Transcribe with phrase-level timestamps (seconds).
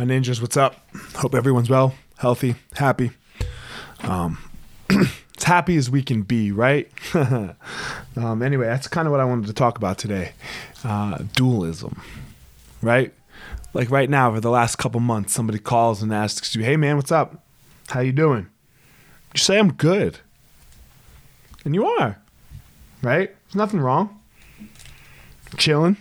[0.00, 0.76] My ninjas, what's up?
[1.16, 3.10] Hope everyone's well, healthy, happy.
[4.02, 4.38] Um,
[4.88, 6.90] as happy as we can be, right?
[7.14, 10.32] um, anyway, that's kind of what I wanted to talk about today.
[10.82, 12.00] Uh, dualism,
[12.80, 13.12] right?
[13.74, 16.96] Like right now, for the last couple months, somebody calls and asks you, "Hey, man,
[16.96, 17.44] what's up?
[17.88, 18.46] How you doing?"
[19.34, 20.20] You say, "I'm good,"
[21.62, 22.18] and you are,
[23.02, 23.28] right?
[23.28, 24.18] There's nothing wrong.
[25.58, 25.98] Chilling,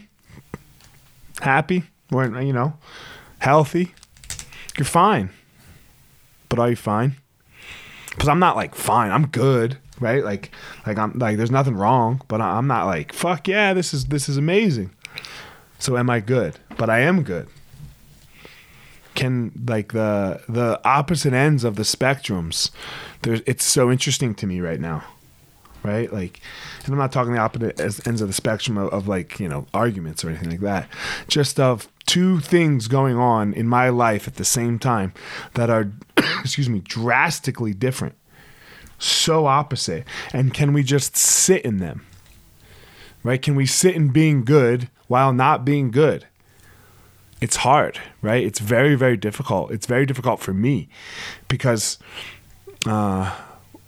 [1.42, 2.76] happy, or you know,
[3.40, 3.94] healthy.
[4.78, 5.30] You're fine.
[6.48, 7.16] But are you fine?
[8.12, 9.12] Because I'm not like fine.
[9.12, 10.24] I'm good, right?
[10.24, 10.52] Like,
[10.86, 13.74] like I'm like there's nothing wrong, but I'm not like fuck yeah.
[13.74, 14.92] This is this is amazing.
[15.78, 16.60] So am I good?
[16.78, 17.48] But I am good.
[19.16, 22.72] Can like the the opposite ends of the spectrums?
[23.22, 25.04] There's it's so interesting to me right now
[25.84, 26.12] right?
[26.12, 26.42] Like,
[26.84, 29.66] and I'm not talking the opposite ends of the spectrum of, of like, you know,
[29.74, 30.90] arguments or anything like that.
[31.28, 35.14] Just of two things going on in my life at the same time
[35.54, 35.92] that are,
[36.40, 38.16] excuse me, drastically different.
[38.98, 40.06] So opposite.
[40.34, 42.08] And can we just sit in them?
[43.22, 43.40] Right?
[43.40, 46.26] Can we sit in being good while not being good?
[47.42, 48.44] It's hard, right?
[48.44, 49.72] It's very, very difficult.
[49.72, 50.90] It's very difficult for me
[51.48, 52.00] because
[52.88, 53.38] uh,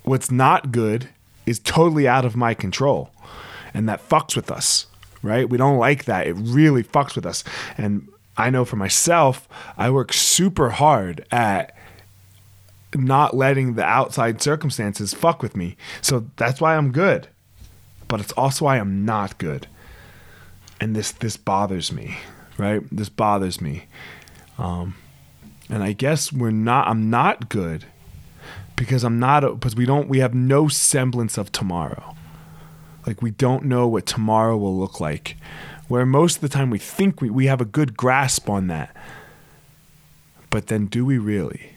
[0.04, 1.10] what's not good
[1.48, 3.10] is totally out of my control
[3.74, 4.86] and that fucks with us
[5.22, 5.50] right?
[5.50, 6.28] We don't like that.
[6.28, 7.44] It really fucks with us.
[7.78, 11.76] And i know for myself i work super hard at
[12.96, 15.76] not letting the outside circumstances fuck with me.
[16.02, 17.28] So that's why i'm good.
[18.08, 19.68] But it's also why i'm not good.
[20.80, 22.18] And this this bothers me
[22.58, 22.82] right?
[22.92, 23.86] This bothers me.
[24.58, 24.96] Um
[25.70, 27.86] and i guess we're not i'm not good
[28.82, 32.16] because I'm not because we don't we have no semblance of tomorrow.
[33.06, 35.38] Like we don't know what tomorrow will look like.
[35.88, 38.96] Where most of the time we think we, we have a good grasp on that.
[40.50, 41.74] But then do we really?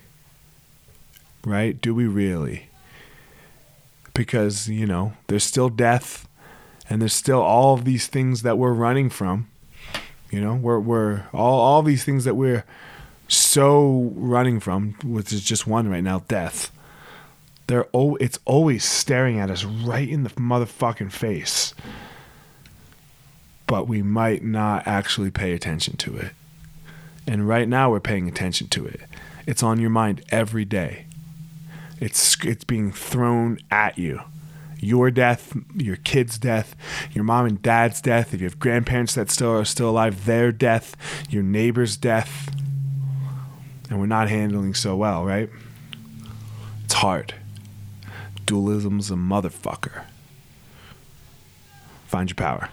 [1.45, 1.79] Right?
[1.81, 2.69] Do we really?
[4.13, 6.27] Because, you know, there's still death
[6.89, 9.47] and there's still all of these things that we're running from.
[10.31, 12.65] You know, we're we're all all these things that we're
[13.27, 16.71] so running from, which is just one right now, death
[17.67, 21.73] they're it's always staring at us right in the motherfucking face.
[23.67, 26.31] But we might not actually pay attention to it.
[27.25, 29.01] And right now we're paying attention to it.
[29.47, 31.05] It's on your mind every day.
[31.99, 34.21] It's it's being thrown at you.
[34.79, 36.75] Your death your kid's death
[37.13, 40.51] your mom and dad's death if you have grandparents that still are still alive their
[40.51, 40.95] death
[41.29, 42.53] your neighbor's death.
[43.89, 45.49] And we're not handling so well right?
[46.83, 47.33] It's hard
[48.45, 50.05] dualism's a motherfucker.
[52.07, 52.69] Find your power.